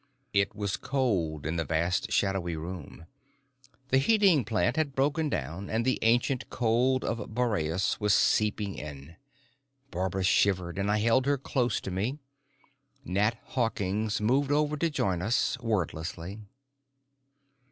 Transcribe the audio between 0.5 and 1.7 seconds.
was cold in the